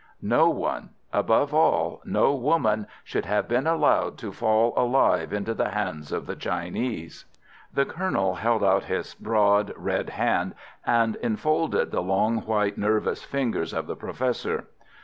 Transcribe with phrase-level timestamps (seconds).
[0.19, 6.25] "No one—above all, no woman—should have been allowed to fall alive into the hands of
[6.25, 7.25] the Chinese."
[7.71, 10.55] The Colonel held out his broad red hand
[10.87, 14.65] and enfolded the long, white, nervous fingers of the Professor.